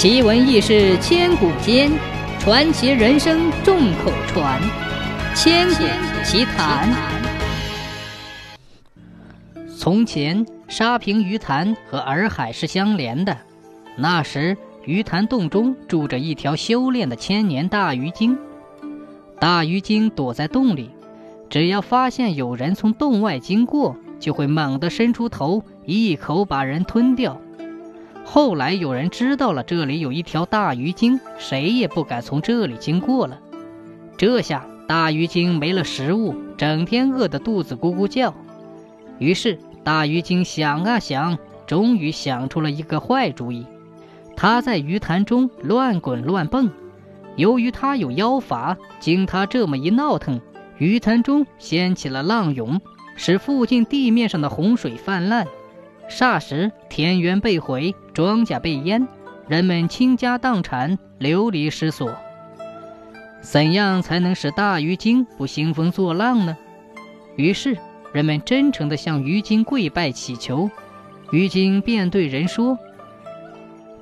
[0.00, 1.90] 奇闻异事千古间，
[2.38, 4.62] 传奇人生众口传。
[5.34, 5.82] 千古
[6.22, 6.88] 奇谈。
[9.76, 13.36] 从前，沙坪鱼潭和洱海是相连的。
[13.96, 18.38] 那时，鱼潭洞中住着一条修炼的千年大鱼精。
[19.40, 20.90] 大鱼精躲在洞里，
[21.50, 27.40] 只要发现有人从洞外经过，就会猛地伸出头，一口把人吞掉。
[28.30, 33.40] 后来有人知道了这里有一条大鱼精，谁也不敢从这里经过了。
[34.18, 38.34] 这下大鱼精没了食物，整天饿得肚子咕咕叫。
[39.18, 43.64] 于是大鱼精想啊想，终于想出了一个坏主意。
[44.36, 46.70] 他在鱼潭中乱滚乱蹦，
[47.36, 50.38] 由于他有妖法，经他这么一闹腾，
[50.76, 52.78] 鱼潭中掀起了浪涌，
[53.16, 55.46] 使附近地面上的洪水泛滥。
[56.08, 59.06] 霎时，田园被毁，庄稼被淹，
[59.46, 62.14] 人们倾家荡产，流离失所。
[63.42, 66.56] 怎样才能使大鱼精不兴风作浪呢？
[67.36, 67.76] 于是，
[68.12, 70.70] 人们真诚地向鱼精跪拜祈求。
[71.30, 72.78] 鱼精便对人说：“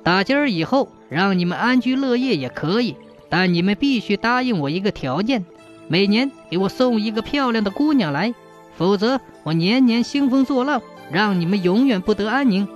[0.01, 2.95] 打今儿以后，让你们安居乐业也可以，
[3.29, 5.45] 但你们必须答应我一个条件：
[5.89, 8.33] 每年给我送一个漂亮的姑娘来，
[8.77, 12.67] 否则我年年兴风作浪。”让你们永远不得安宁。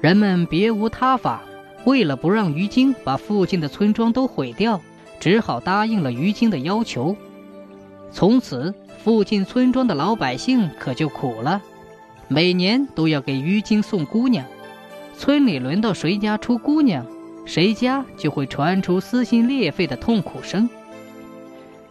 [0.00, 1.42] 人们别无他法，
[1.84, 4.80] 为了不让鱼精把附近的村庄都毁掉，
[5.18, 7.16] 只好答应了鱼精的要求。
[8.12, 11.62] 从此，附近村庄的老百姓可就苦了，
[12.28, 14.44] 每年都要给鱼精送姑娘。
[15.16, 17.06] 村里轮到谁家出姑娘，
[17.46, 20.68] 谁家就会传出撕心裂肺的痛苦声。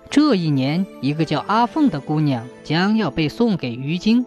[0.09, 4.25] 这一年，一个叫阿凤的姑娘将要被送给鱼精。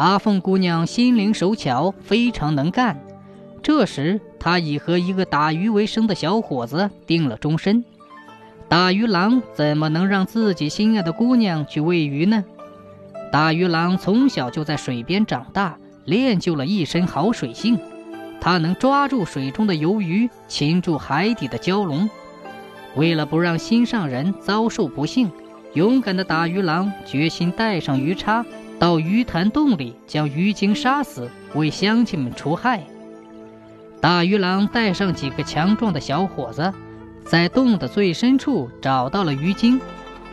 [0.00, 2.98] 阿凤姑娘心灵手巧，非常能干。
[3.62, 7.84] 这时，她已和一个打鱼为生的小伙子定了终身。
[8.66, 12.42] 打鱼郎怎么能让自己心爱的姑娘去喂鱼呢？
[13.30, 17.78] 打鱼郎从小就在水边长大，练就了一身好水性。
[18.40, 22.08] 他能抓住水中的游鱼，擒住海底的蛟龙。
[22.96, 25.30] 为了不让心上人遭受不幸，
[25.74, 28.46] 勇敢的打鱼郎决心带上鱼叉。
[28.80, 32.82] 到鱼潭洞里将鱼精杀死，为乡亲们除害。
[34.00, 36.72] 大鱼郎带上几个强壮的小伙子，
[37.22, 39.78] 在洞的最深处找到了鱼精。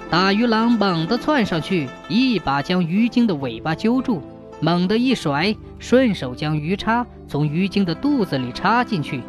[0.10, 4.22] 大鱼郎猛地窜上去，一把将鱼精的尾巴揪住，
[4.62, 9.22] 猛地一甩，顺手将鱼叉从鱼精的肚子里插进去。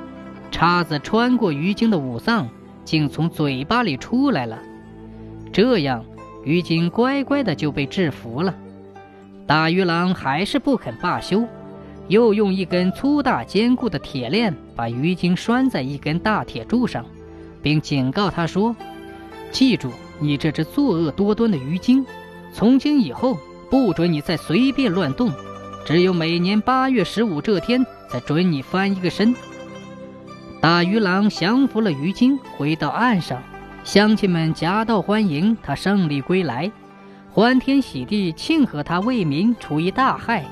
[0.53, 2.49] 叉子穿过鱼精的五脏，
[2.85, 4.61] 竟从嘴巴里出来了。
[5.53, 6.05] 这样，
[6.45, 8.55] 鱼精乖乖的就被制服了。
[9.49, 11.43] 大鱼郎还是不肯罢休，
[12.09, 17.03] 又用一根粗大坚固的铁链把鱼精拴在一根大铁柱上，
[17.63, 18.77] 并警告他说
[19.51, 22.05] ：“记住，你这只作恶多端的鱼精，
[22.53, 23.39] 从今以后
[23.71, 25.33] 不准你再随便乱动，
[25.87, 29.35] 只有每年八月十五这天才准你翻一个身。”
[30.61, 33.43] 大鱼郎降服了鱼精，回到岸上，
[33.83, 36.71] 乡亲们夹道欢迎他胜利归来。
[37.39, 40.45] 欢天喜地庆贺他为民除一大害。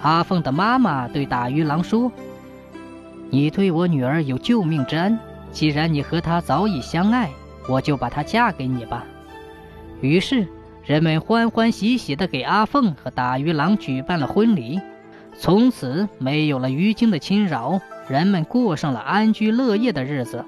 [0.00, 2.10] 阿凤的妈妈对打鱼郎说
[3.28, 5.18] ：“你对我女儿有救命之恩，
[5.52, 7.28] 既然你和她早已相爱，
[7.68, 9.04] 我就把她嫁给你吧。”
[10.00, 10.48] 于是
[10.86, 14.80] 人们欢欢喜喜地给阿凤和打鱼郎举办了婚礼。
[15.38, 17.78] 从此没有了鱼精的侵扰，
[18.08, 20.42] 人们过上了安居乐业的日子。